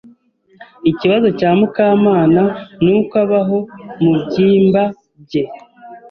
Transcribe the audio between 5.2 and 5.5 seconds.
bye.